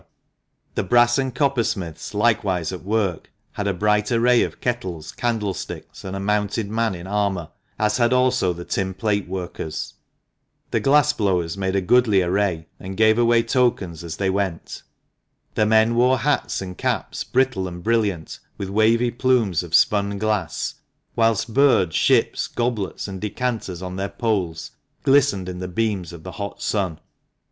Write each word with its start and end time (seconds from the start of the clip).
The 0.73 0.81
brass 0.83 1.19
and 1.19 1.35
copper 1.35 1.63
smiths, 1.63 2.15
likewise 2.15 2.71
at 2.73 2.81
work, 2.83 3.29
had 3.51 3.67
a 3.67 3.73
bright 3.75 4.11
array 4.11 4.41
of 4.41 4.59
kettles, 4.59 5.11
candlesticks, 5.11 6.03
and 6.03 6.15
a 6.15 6.19
mounted 6.19 6.71
man 6.71 6.95
in 6.95 7.05
armour, 7.05 7.49
as 7.77 7.97
had 7.97 8.11
also 8.11 8.51
the 8.51 8.65
tin 8.65 8.95
plate 8.95 9.27
workers. 9.27 9.93
The 10.71 10.79
glass 10.79 11.13
blowers 11.13 11.55
made 11.55 11.75
a 11.75 11.81
goodly 11.81 12.23
array, 12.23 12.65
and 12.79 12.97
gave 12.97 13.19
away 13.19 13.43
tokens 13.43 14.03
as 14.03 14.17
they 14.17 14.31
went. 14.31 14.81
The 15.53 15.67
men 15.67 15.93
wore 15.93 16.17
hats 16.17 16.63
and 16.63 16.75
caps 16.75 17.23
brittle 17.23 17.67
and 17.67 17.83
brilliant, 17.83 18.39
with 18.57 18.69
wavy 18.71 19.11
plumes 19.11 19.61
of 19.61 19.75
spun 19.75 20.17
glass, 20.17 20.73
whilst 21.15 21.53
birds, 21.53 21.95
ships, 21.95 22.47
goblets, 22.47 23.07
and 23.07 23.21
decanters 23.21 23.83
on 23.83 23.97
their 23.97 24.09
poles 24.09 24.71
glistened 25.03 25.47
in 25.47 25.59
the 25.59 25.67
beams 25.67 26.11
of 26.11 26.23
the 26.23 26.31
hot 26.41 26.59
sun. 26.59 26.99